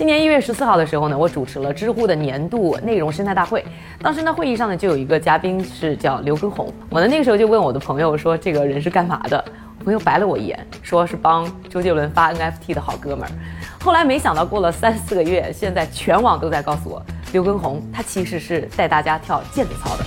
[0.00, 3.62] 今年一月十四号的时候呢，我主持了知乎的年度内容生态大会。
[4.00, 6.72] 当时呢，会议上呢就有一个嘉宾是叫刘畊宏。
[6.88, 9.44] 我呢那个时候就问我的朋友说，这个人是干嘛的？
[9.78, 13.30] 我朋友白了我一眼，说是帮周杰伦发 NFT 的好哥们儿。
[13.78, 17.02] 后来没想到过了三四个月，现在全网都在告诉我，
[17.34, 20.04] 刘畊宏他其实是带大家跳毽子操的。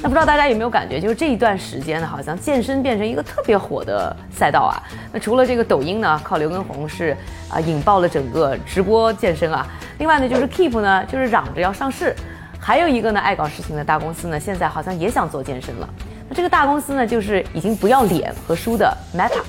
[0.00, 4.78] 那不知道大家有没有感觉，就是这一段时间呢，好像健身变成一个特别火的赛道啊。
[5.12, 7.16] 那除了这个抖音呢，靠刘畊宏是
[7.50, 9.66] 啊引爆了整个直播健身啊。
[9.98, 12.14] 另外呢，就是 Keep 呢，就是嚷着要上市。
[12.60, 15.88] 还有一个呢，爱搞事情的大公司呢，现在好像也想做健身了。
[16.28, 19.40] 那这个大公司呢，就是已经不要脸和书的 Meta。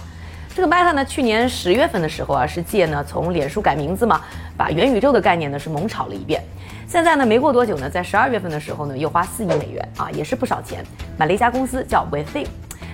[0.55, 4.21] 这个 Meta 呢，去年十月份的时候啊，是借呢从脸书改名字嘛，
[4.57, 6.41] 把元宇宙的概念呢是猛炒了一遍。
[6.91, 10.83] 现在呢，没过多久呢，在十二月份的时候呢，又花四亿美元啊，也是不少钱，
[11.19, 12.47] 买了一家公司叫 Within。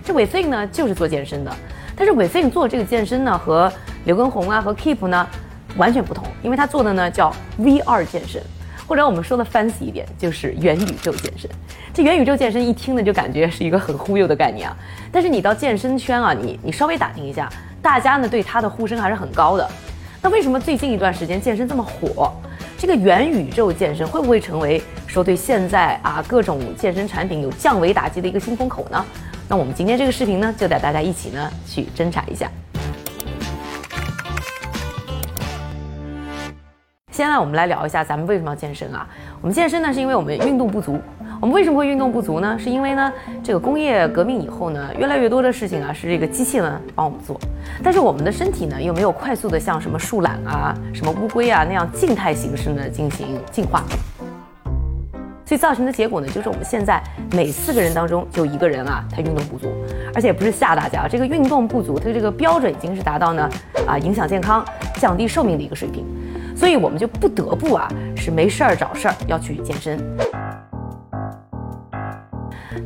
[0.03, 1.55] 这 Within 呢，就是做健身的。
[1.95, 3.71] 但是 Within 做这个健身呢，和
[4.03, 5.25] 刘畊宏啊和 Keep 呢
[5.77, 8.43] 完全不同，因为他做的呢叫 VR 健身。
[8.85, 11.49] 或者我们说的 fancy 一点，就是元宇宙健身。
[11.93, 14.75] 这元宇宙健身一听呢，就感觉是一个很忽悠的概念啊。
[15.09, 17.49] 但是你到健身圈啊，你你稍微打听一下，
[17.81, 19.65] 大家呢对它的呼声还是很高的。
[20.21, 22.29] 那为什么最近一段时间健身这么火？
[22.77, 29.03] 这个元宇宙健身会不会成为说对现在啊各种健身产品有降维打击的一个新风口呢？
[29.47, 32.51] 那我们今天这个视频呢，就带大家一起呢去侦查一下。
[37.11, 39.07] 先来，我们来聊一下咱们为什么要健身啊？
[39.41, 40.99] 我们健身呢，是因为我们运动不足。
[41.41, 42.57] 我们为什么会运动不足呢？
[42.57, 43.11] 是因为呢，
[43.43, 47.39] 这个工业革命以后呢，越来越多的事情啊，是这个机器呢帮我们做，
[47.83, 53.83] 但是我们的身体呢，又没有快速的像什么树懒啊、什么乌龟啊那样静态形式呢进行进化。
[55.45, 56.99] 所以造成的结果呢，就是我们现在
[57.33, 59.67] 每四个人当中就一个人啊，他运动不足，
[60.15, 63.47] 而且不是吓大家，这个运动不足，它的这个标准已经是达到呢
[63.85, 64.65] 啊影响健康、
[64.95, 66.05] 降低寿命的一个水平。
[66.55, 69.99] 所以我们就不得不啊，是没事儿找事儿要去健身。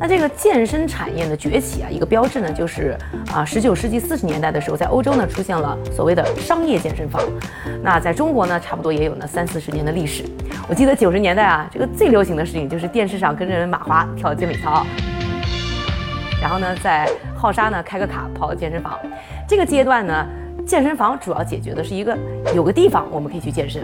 [0.02, 2.98] 那这个健身产业的崛起啊，一个标志呢，就是
[3.34, 7.22] 啊，十九世纪四十年代的时候，在欧洲呢出现了所谓的商业健身房。
[7.84, 10.24] 那在中国呢，差不多也有呢三四十年的历史。
[10.70, 14.86] 我记得九十年代啊，这个最流行的事情就是电视上跟着人马华跳健美操，
[16.42, 18.98] 然后呢，在浩沙呢开个卡跑健身房。
[19.50, 20.26] 这个阶段呢。
[20.70, 22.16] 健身房主要解决的是一个
[22.54, 23.82] 有个地方我们可以去健身，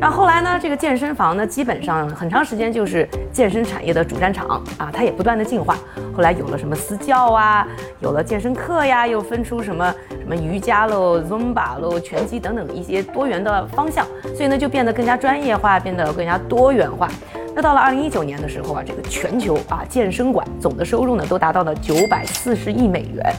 [0.00, 4.48] 然后后来呢，这个健身房呢，基本上很长时间就是健身产业的主战场
[4.78, 5.76] 啊，它也不断的进化，
[6.16, 7.68] 后来有了什么私教啊，
[8.00, 17.06] 有了健身课呀，又分出什么什么瑜伽喽、Zumba 喽、拳击等等一些多元的方向，所以呢就变得更加专业化，变得更加多元化。
[17.54, 23.34] 那到了二零一九年的时候啊，这个全球啊健身馆总的收入呢都达到了九百四十亿美元。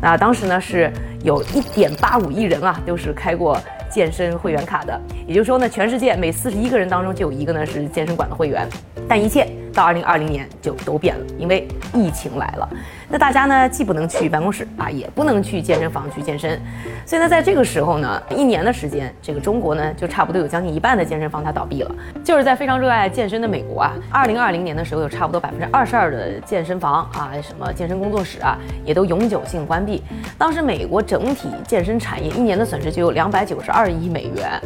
[0.00, 3.58] 那当时呢是有一点八五亿人啊，都是开过
[3.90, 5.00] 健身会员卡的。
[5.26, 8.68] 也就是说呢，全世界每四十一个人当中就有一个呢是健身馆的会员。
[9.08, 12.68] 但一切到二零二零年就都变了，因为疫情来了。
[13.08, 16.60] 那大家呢，既不能去办公室啊，也不能去健身房去健身，
[17.04, 21.94] 所以呢，在这个时候呢，一年的时间，这个中国呢，就差不多有将近一半的健身房它倒闭了。
[22.24, 30.02] 就是在非常热爱健身的美国啊，二零二零年的时候，有差不多百分之二十二的健身房啊，什么健身工作室啊，也都永久性关闭。
[30.38, 34.60] 当时美国整体健身产业一年的损失就有两百九十二亿美元。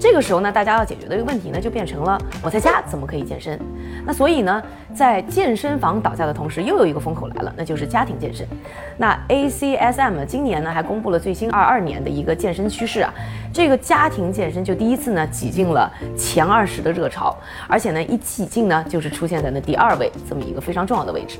[0.00, 3.58] 这个时候呢，大家要解决的一个问题呢，就变成了我在家怎么可以健身？
[4.06, 4.62] 那所以呢，
[4.94, 8.46] 在健身房倒下的同时，又有一个风口来了，那就是家庭健身。
[8.96, 13.12] 那 ACSM 今年呢，还公布了最新二二年的一个健身趋势啊，
[13.52, 21.38] 这个家庭健身就第一次呢挤进了前二十的热潮，而且呢一挤进呢就是出现在那第二位这么一个非常重要的位置。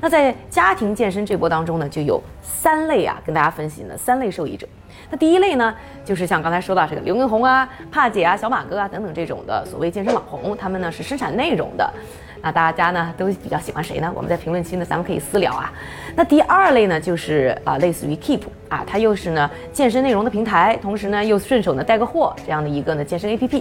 [0.00, 4.66] 那在家庭健身这波当中呢，就有三类啊，跟大家分析呢三类受益者。
[5.10, 5.74] 那第一类呢，
[6.04, 11.90] 就是像刚才说到这个刘畊宏啊、帕姐啊、小马哥啊等等这种的所谓健身网红，他们呢是生产内容的。
[12.40, 14.12] 那大家呢都比较喜欢谁呢？
[14.14, 15.72] 我们在评论区呢咱们可以私聊啊。
[16.14, 23.60] 那第二类呢就是啊类似于 Keep 啊，它又是呢健身内容的平台，同时呢又顺手呢带个货这样的一个呢健身 APP。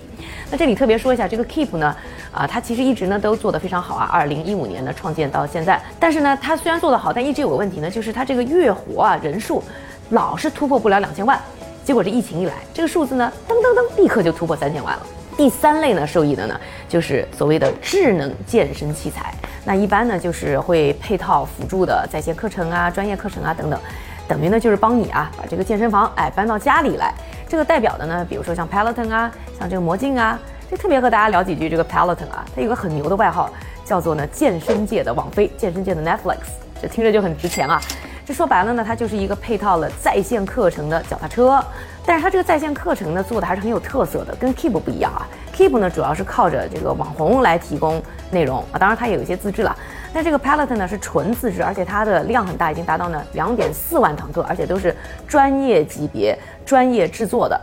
[0.51, 1.95] 那这里特别说一下，这个 Keep 呢
[2.31, 4.07] 啊它其实一直呢都做得非常好啊。
[4.11, 9.63] 二零一五年呢创建到现在，但是呢它虽然做得好，但一直有个问题呢，就是它这个月活啊人数。
[10.09, 11.39] 老是突破不了两千万，
[11.83, 15.01] 结果这疫情一来，这个数字呢，噔噔噔，立刻就突破三千万了。
[15.35, 19.33] 第三类呢，受益的呢，就是所谓的智能健身器材。
[19.65, 23.79] 那一般呢，就是会配套辅助的在线课程啊、专业课程啊等等，
[24.27, 27.13] 等于呢就是帮你啊把这个健身房哎搬到家里来。
[27.49, 30.39] 这个代表的呢，比如说像 Peloton 啊，像这个魔镜啊，
[30.71, 33.49] 就特别和大家聊几句这个 Peloton 啊，它有个很牛的外号，
[33.85, 36.37] 叫做呢健身界的网飞，健身界的 Netflix，
[36.81, 37.79] 这听着就很值钱啊。
[38.27, 41.63] 这说白了呢，它就是一个配套了在线课程的脚踏车，
[42.05, 45.25] 但是它这个在线课程呢做的还是很有特色的，跟 Keep 不一样啊。
[45.55, 49.73] Keep 呢主要是靠着这个网红来提供内容啊，当然它也有一些自制了。
[50.13, 54.93] 但这个 Peloton 呢是纯自制，而且它的量很大，已经达到呢两点四万堂课，而且都是
[55.25, 57.57] 专业级别、专业制作的。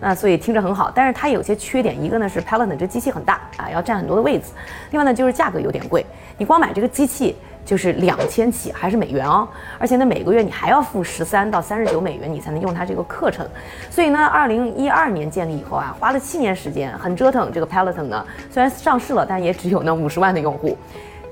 [0.00, 4.46] 那所以听着很好，但是它有些缺点，一个呢是 Peloton 这机器很大啊，要占很多的位置；
[4.90, 6.04] 另外呢就是价格有点贵，
[6.36, 7.36] 你光买这个机器
[7.68, 9.46] 就是两千起，还是美元哦，
[9.78, 13.46] 而且呢每个月你还要付十三到三十九美元，你才能用它这个课程。
[13.90, 17.52] 所以呢，二零一二年建立以后啊，花了七年时间，很折腾。
[17.52, 20.78] 这个 Peloton 呢虽然上市了，但也只有那五十万的用户。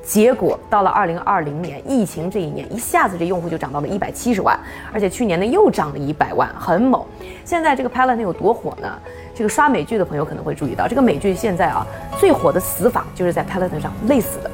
[0.03, 4.61] 结果到了二零二零年，疫情这一年，一下子这用户就涨到了一百七十万，
[4.93, 7.03] 而且去年呢又涨了一百万，很猛。
[7.47, 8.99] 现在这个 Peloton 有多火呢？
[9.35, 11.87] 这个刷美剧的朋友可能会注意到，这个美剧现在啊
[12.19, 14.51] 最火的死法就是在 Peloton 上累死的。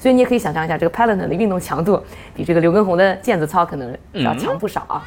[0.00, 2.02] 所以你也可以想象一下，这个 Peloton 的运动强度
[2.34, 5.04] 比这个刘畊宏的毽子操可能要强不少啊。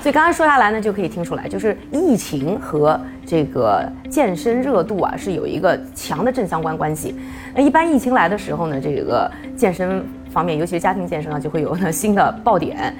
[0.00, 7.14] 所以刚刚说下来呢，就可以听出来，就是疫情和这个健身热度啊是有一个强的正相关关系。
[7.54, 12.96] 那一般疫情来的时候呢，这个健身方面，尤其是家庭健身啊，就会有呢新的爆点。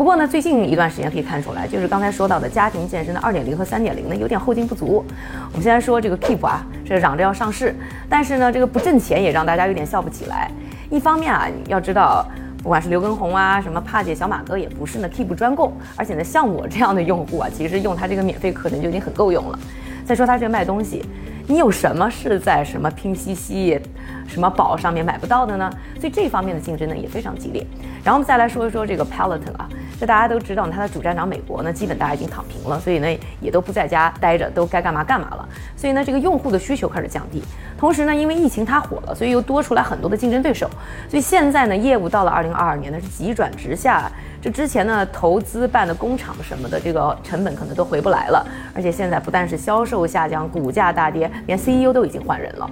[0.00, 5.04] 不过呢，最近一段时间可以看出来，就是刚才说到的家庭健身的二点零和三点零呢，有点后劲不足。
[5.52, 7.76] 我们现在说这个 Keep 啊，是嚷着要上市，
[8.08, 10.50] 但是呢，这个不挣钱也让大家有点笑不起来。
[10.88, 12.26] 一方面啊，要知道。
[12.62, 19.58] 不管是刘畊宏啊，什么帕姐、小马哥也不是呢，Keep 专供，而且呢，像我这样的用户啊，其实用他这个免费课程就已经很够用了。
[20.06, 21.04] 再说他这个卖东西，
[21.46, 23.78] 你有什么是在什么拼夕夕、
[24.26, 25.70] 什么宝上面买不到的呢？
[25.98, 27.66] 所以这方面的竞争呢也非常激烈。
[28.04, 29.68] 然后我们再来说一说这个 Peloton 啊。
[30.00, 35.46] 这大家都知道，它的主站长美国呢，基本大家已经躺平了，所以呢也都不在家待着，都该干嘛干嘛了。
[35.76, 37.42] 所以呢，这个用户的需求开始降低。
[37.76, 40.70] 同时呢，因为疫情它火了，所以又多出来很多的竞争对手。
[41.06, 44.10] 所以现在呢，业务到了二零二二年呢是急转直下。
[44.40, 48.42] 这之前呢，投资办的工厂什么的，这个成本可能都回不来了。
[48.74, 52.70] 而且现在不但是销售下降，股价大跌，连 CEO 都已经换人了。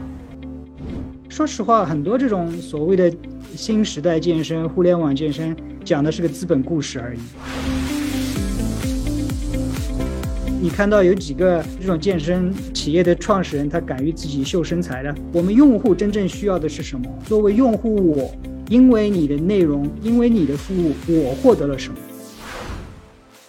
[1.28, 3.12] 说实话，很多这种所谓的
[3.54, 5.54] 新时代健身、互联网健身。
[5.84, 7.18] 讲的是个资本故事而已。
[10.60, 15.14] 你看到有几个这种健身企业的创始人，他敢于自己秀身材的？
[15.32, 17.06] 我们用户真正需要的是什么？
[17.24, 18.30] 作为用户，我
[18.68, 21.96] 因为你的内容，因为你的服务，我获得了什么？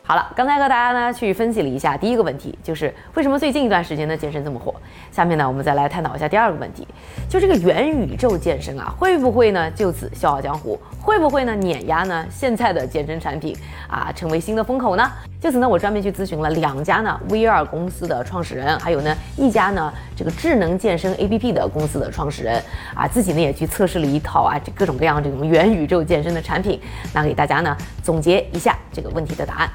[0.10, 4.74] 好了，刚才和大家呢去分析了一下第一个问题，就是为什么最近一段时间的健身这么火。
[5.12, 6.88] 下面呢，我们再来探讨一下第二个问题，
[7.30, 10.80] 就这个元宇宙健身啊，会不会呢就此笑傲江湖？
[11.00, 13.56] 会不会呢碾压呢现在的健身产品
[13.88, 15.08] 啊，成为新的风口呢？
[15.40, 22.60] 就此呢，我专门去咨询了两家呢 VR 公司的创始人，还有呢一家呢这个智能健身 APP 的公司的创始人
[22.96, 26.82] 啊，自己呢也去测试了一套啊这各种各样这种元宇宙健身的产品，
[27.14, 29.70] 那给大家呢总结一下这个问题的答案。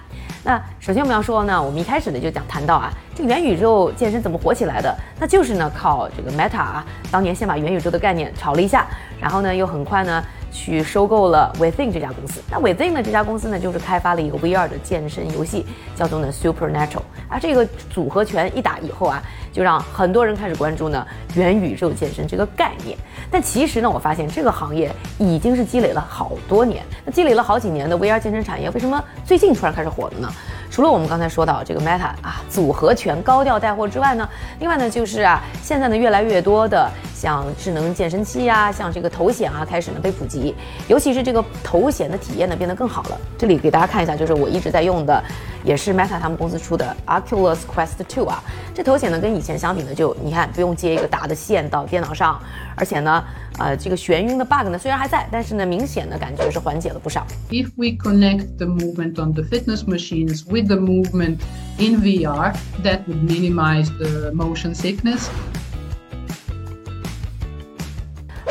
[0.45, 4.95] 那首先我们要说呢，我们一开始呢就讲谈到啊，这个元宇宙健身怎么火起来的？
[5.19, 8.87] 那就是呢靠这个 Meta 啊，当年先把元宇宙的概念炒了一下，
[9.21, 10.23] 然后呢又很快呢。
[10.57, 12.41] 去收购了 Within 这家公司。
[12.49, 15.67] 那 Within 呢这家公司呢，就是开发了一个 VR 的健身游戏，
[15.97, 17.03] 叫做呢 Supernatural。
[17.29, 19.21] 啊，这个组合拳一打以后啊，
[19.53, 22.97] 就让很多人开始关注呢元宇宙健身这个概念。
[23.33, 30.33] 但其实呢，我发现这个行业已经是积累了好多年，那积累了好几年的 VR 健身产业，为什么最近突然开始火了呢？
[30.75, 34.29] 除了我们刚才说到这个 Meta 啊组合拳高调带货之外呢，
[34.59, 40.53] 另外呢就是啊，现在呢越来越多的像智能健身器啊，像这个头显啊开始呢被普及，
[40.89, 43.21] 尤其是这个头显的体验呢变得更好了。
[43.39, 45.23] 这里给大家看一下，就是我一直在用的，
[45.63, 48.43] 也是 Meta 他们公司出的 Oculus Quest 2啊。
[48.75, 52.37] 这头显呢跟以前相比呢，就你看不用接一个大的线到电脑上，
[52.75, 53.23] 而且呢。
[53.57, 57.25] 呃，这个眩晕的 bug 呢虽然还在，但是呢，明显的感觉是缓解了不少。
[57.51, 61.41] If we connect the movement on the fitness machines with the movement
[61.79, 65.29] in VR, that would minimize the motion sickness.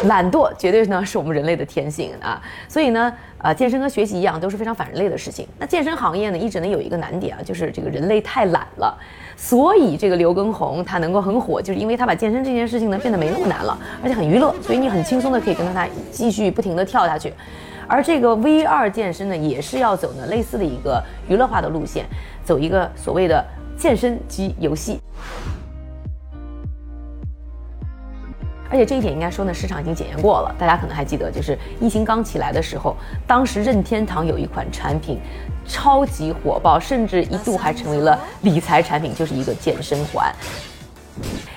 [0.05, 5.47] 懒惰绝对呢是我们人类的天性啊，所以呢，呃，健身和学习一样都是非常反人类的事情。
[5.57, 8.97] 那健身行业呢一直呢有一个难点啊，就是这个人类太懒了。
[9.37, 17.33] 所以这个刘畊宏他能够很火，就是因为他把健身这件事情呢变得没那么难了，而且很娱乐，所以你很轻松的可以跟着他继续不停的跳下去。
[17.87, 22.05] 而这个 VR 健身呢也是要走呢类似的一个娱乐化的路线，
[22.43, 23.45] 走一个所谓的
[23.77, 24.99] 健身机游戏。
[28.69, 30.55] 而且这一点应该说呢，市场已经检验过了。
[30.57, 32.95] 大家可能还记得，就是疫情刚起来的时候，
[33.27, 35.19] 当时任天堂有一款产品
[35.67, 40.33] 超级火爆，甚至一度还成为了理财产品，就是一个健身环。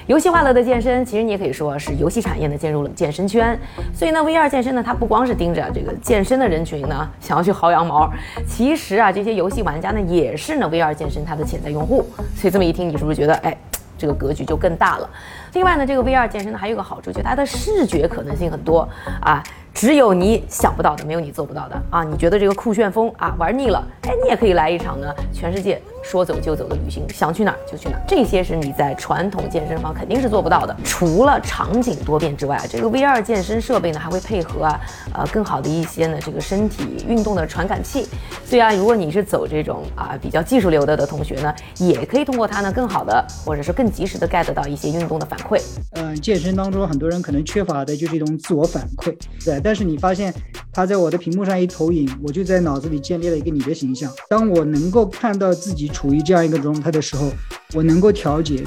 [0.06, 3.58] 游戏化了的健身，其实你也可以说是游戏产业呢进入了健身圈。
[3.92, 8.08] 所以呢，VR 健身呢，它不光是盯着这个健身的人群呢想要去薅羊毛，
[8.46, 12.06] 其实啊，这些游戏玩家呢也是呢 VR 健身它的潜在用户。
[12.36, 13.56] 所以这么一听，你是不是觉得哎，
[13.98, 15.10] 这个格局就更大了？
[15.54, 18.88] 另外呢，这个 VR 健身呢还有个好处，就是它的视觉可能性很多
[19.20, 19.42] 啊。
[19.75, 22.02] 只有你想不到的，没有你做不到的啊！
[22.02, 28.02] 你觉得这个酷炫风啊玩腻了，哎，你也可以来一场呢，全世界说走就走的旅行，想去哪儿就去哪儿。
[28.06, 30.76] 这些是你在传统健身房肯定是做不到的。
[30.84, 34.80] 除了场景多变之外，这个 VR 健身设备呢还会配合啊，
[35.12, 38.06] 呃，更好的一些呢这个身体运动的传感器。
[38.44, 45.60] 所以啊，如果你是走这种啊比较技术流的的同学呢，也可以通过它呢更好的或者是更及时的 get 到一些运动的反馈。
[45.94, 49.12] 嗯，健身当中很多人可能缺乏的就是一种自我反馈，
[49.44, 49.60] 对。
[49.60, 50.32] 但是你发现，
[50.72, 54.12] 它在我的屏幕上一投影，我就在脑子里建立了一个你的形象。
[54.28, 57.30] 当我能够看到自己处于这样一个状态的时候，
[57.72, 58.62] 我能够调节。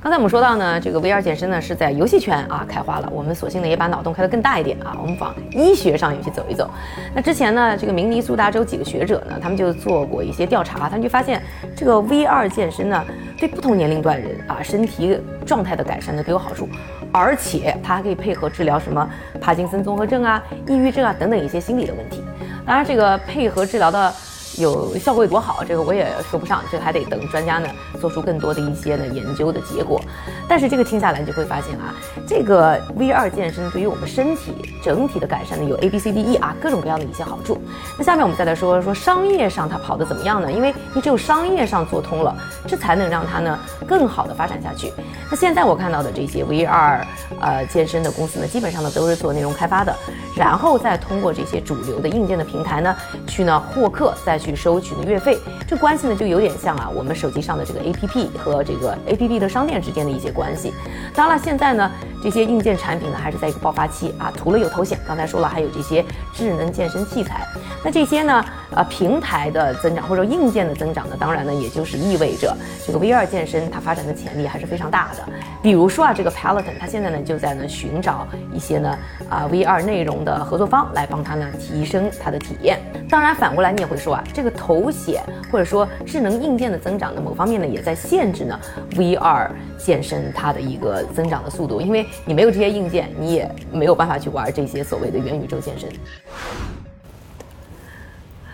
[0.00, 6.70] 刚才我们说到呢，这个 VR 健身呢是在游戏圈啊开花了，我们索性呢也把脑洞开得更大一点啊，我们往医学上也去走一走。
[7.14, 11.42] 那之前呢，这个明尼苏达州几个学者呢，他们就做过一些调查，他们就发现
[11.76, 13.04] 这个 VR 健身呢，
[13.36, 16.66] 对不同年龄段人啊身体状态的改善呢都有好处。
[17.12, 19.06] 而且它还可以配合治疗什么
[19.40, 22.22] 帕金森综合症啊、抑郁症啊等等一些心理的问题。
[22.64, 24.10] 当然，这个配合治疗的。
[24.58, 27.68] 有效果有多好，这个我也说不上，这个还得等专家呢
[28.00, 30.00] 做出更多的一些呢研究的结果。
[30.48, 31.94] 但是这个听下来，你就会发现啊，
[32.26, 37.60] 这个 VR 健身对于我们身体整体的改善呢，有 A B C D E 啊各种各样的一些好处。
[37.96, 40.50] 那下面我们再来说说商业上它跑得怎么样呢？
[40.50, 42.36] 因为你只有商业上做通了，
[42.66, 44.92] 这才能让它呢更好的发展下去。
[45.30, 47.04] 那现在我看到的这些 VR
[47.40, 49.94] 呃健身的公司呢，基本上呢都是做内容开发的，
[50.38, 52.94] 然后再通过这些主流的硬件的平台呢
[53.26, 54.54] 去呢获客，再去。
[54.58, 60.74] 收取的月费，这关系呢就有点像啊，我们手机上的这个 A P P 和这个 A P P 的商店之间的一些关系。
[61.14, 61.88] 当然了，现在呢
[62.20, 64.98] 这些硬件产品呢还是在一个爆发期啊，除了有头显。
[65.06, 66.04] 刚才说了，还有这些
[66.34, 67.46] 智能健身器材。
[67.84, 72.56] 那这些呢，啊，平台的增长或者硬件的增长呢，当然呢也就是意味着
[72.86, 75.24] 这个 V R 健身它发展的潜力还是非常大的。
[75.62, 78.98] 比如说啊，这个 Peloton 它现在呢就在呢寻找一些呢
[79.28, 82.78] 啊 V R 内容的合作方来帮它呢提升它的体验。
[83.10, 84.24] 当然反过来你也会说啊。
[84.34, 88.60] 这个头显或者说智能硬件的增长呢，某方面呢也在限制呢
[88.92, 95.88] VR 健身它的一个增长的速度，因为你没有这些硬件，你也没有办法去玩这些所谓的元宇宙健身。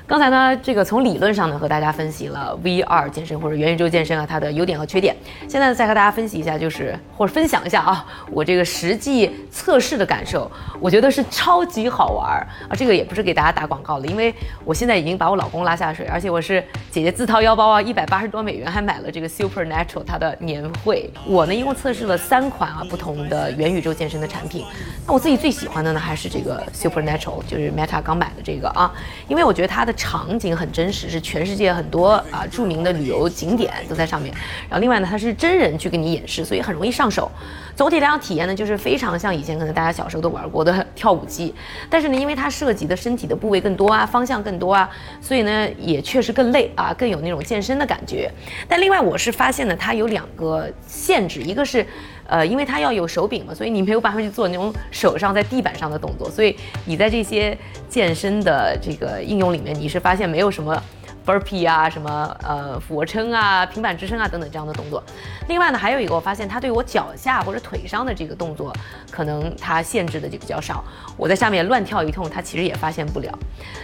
[0.06, 5.16] 刚才呢，这个从理论上呢和大家分析了 VR 健身或者元宇宙健身啊它的优点和缺点。
[5.48, 12.76] 现在再和大家分析一下，就是或者分享一下啊，我这个实际测试的感受，我觉得是超级好玩啊。
[12.76, 21.10] 这个也不是给大家打广告了，因为我现在已经把我老公拉下水，而且我是姐姐自掏腰包啊，一百八十多美元还买了这个 Supernatural 它的年会。
[21.26, 24.66] 我呢一共测试了三款啊不同的元宇宙健身的产品。
[25.06, 28.92] 那我自己最喜欢的呢还是这个 Supernatural，就是 Meta 刚买的这个啊，
[29.28, 29.93] 因为我觉得它的。
[29.96, 34.34] 场景很真实，是全世界很多啊著名的旅游景点都在上面。
[34.68, 37.30] 然后另外呢，它是真人去给你演示，所以很容易上手。
[37.76, 41.54] 总体来讲，体验呢就是非常像以前可能大家小时候都玩过的跳舞机。
[41.90, 44.88] 但是呢，因为它涉及的身体的部位更多啊，方向更多啊，
[45.20, 48.30] 所以呢也确实更累啊，更有那种健身的感觉。
[48.68, 51.84] 但另外我是发现呢，它有两个限制，一个是。
[52.26, 57.56] 呃，因为它要有手柄嘛，所以你没有办法去做那种手上在地板上的动作，所以你在这些
[57.88, 60.82] 健身的这个应用里面，你是发现没有什么。
[61.24, 65.02] Burpee 啊，什么呃俯卧撑啊、平板支撑啊等等这样的动作。
[65.48, 68.72] 另外呢，还有一个我发现它对我脚下或者腿上的这个动作，
[69.10, 70.84] 可能它限制的就比较少。
[71.16, 73.30] 我在下面乱跳一通，它其实也发现不了。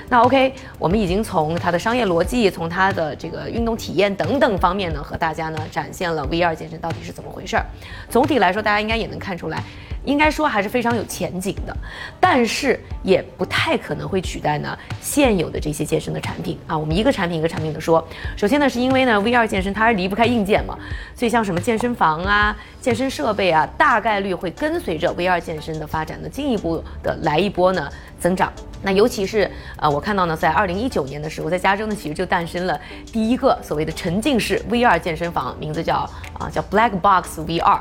[0.08, 7.64] 那 OK，我们已经从它的商业逻辑、从它的这个运动体验等等方面呢，和大家呢展现了 VR 健身到底是怎么回事儿。
[8.08, 9.62] 总体来说，大家应该也能看出来。
[10.04, 11.76] 应该说还是非常有前景的，
[12.18, 16.76] 但是也不太可能会取代呢现有的这些健身的产品啊。
[16.76, 20.78] 我们一个产品一个产品的说，首先呢是因为呢 VR 健身它是离不开硬件嘛，
[21.14, 27.88] 所以像什么健身房啊、健身设备啊，大概率会跟随着 VR 健身的发展呢进一步的来一波呢
[28.20, 28.52] 增长。
[28.82, 32.80] 那尤其是呃，我看到呢，在二零一九年的时候，在加州呢，其实就诞生了
[33.12, 36.08] 第一个所谓的沉浸式 VR 健身房，名字叫
[36.38, 37.80] 啊叫 Black Box VR。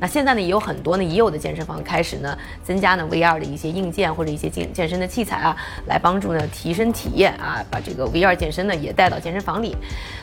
[0.00, 5.54] 那现在呢，也有很多呢已有的健身房开始呢增加呢 VR 的一些硬件或者一些健健身的器材啊，
[5.86, 9.76] 来帮助呢提升体验啊，把这个 VR 健身呢也带到健身房里。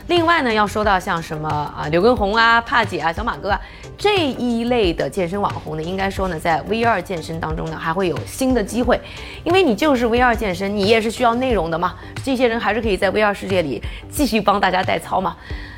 [0.07, 3.61] 另外呢，要说到像什么啊刘畊宏啊、帕姐啊、小马哥啊
[3.97, 8.99] 这一类的健身网红呢，应该说呢，在 VR 健身当中呢还会有新的机会，
[9.45, 15.35] 因为因为你就是 VR 健身，你也是需要内容的嘛，这些人还是可以在 VR 世界里继续帮大家代操嘛。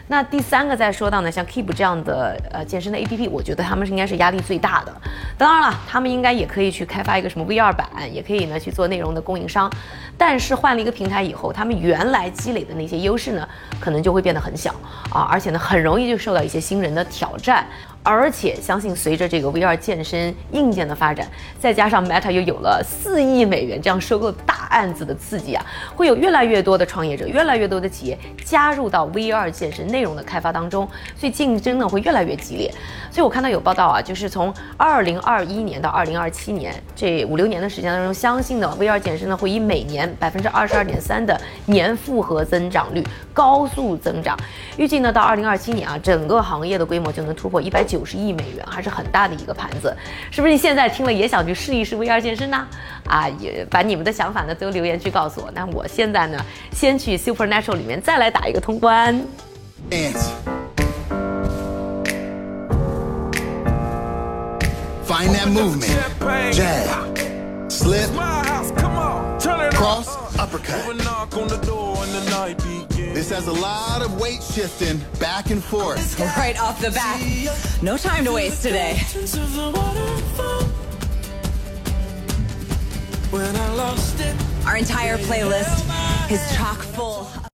[0.10, 4.94] 那第三个再说到呢，像 Keep 这样的呃健身的 APP，我觉得他们是应该是压力最大的。
[5.38, 9.72] 当然了，他们应该也可以去开发一个什么 VR 版，也可以呢去做内容的供应商。
[10.18, 13.48] 但是换了一个平台以后，他们原来积累的那些优势呢，
[13.80, 14.76] 可能就会变得很小
[15.10, 17.66] 啊，而且呢，很容易就受到一些新人的挑战。
[18.02, 21.28] 而且相信随着这个 VR 健身硬件的发展，
[21.60, 25.66] 再加上 Meta 又有了四亿美元这样收购大案子的刺激啊，
[25.96, 32.74] 会有越来越多的创业者、越来越多的企业加入到 VR 健身内容的开发当中，所以竞争呢会越来越激烈。
[33.12, 43.04] 所以我看到有报道啊，就是从二零二一年到二零二七年这五六年的时间当中，相信呢 VR 健身呢会以每年百分之二十二点三的年复合增长率
[43.34, 44.38] 高速增长，
[44.78, 49.92] 预计呢到二零二七年啊，整个行业的规模就能突破一百九十亿美元，还是很大的一个盘子。
[50.30, 52.68] 是不是你现在听了也想去试一试 VR 健身呢？
[53.08, 55.50] 啊，也把你们的想法呢都留言区告诉我。
[55.56, 56.38] 那我现在呢，
[56.72, 59.20] 先去 Supernatural 里面再来打一个通关。
[59.90, 60.30] Dance.
[65.08, 65.90] Find that movement.
[66.54, 67.18] Jab.
[67.68, 68.12] Slip.
[68.16, 70.54] My house, come on, turn it Cross, up.
[70.54, 70.86] uppercut.
[73.00, 73.16] Have a knock on the door and the night begins.
[73.16, 76.20] This has a lot of weight shifting back and forth.
[76.38, 77.82] Right off the bat.
[77.82, 78.96] No time to waste today.
[83.32, 84.36] When I lost it.
[84.66, 87.28] Our entire playlist is chock full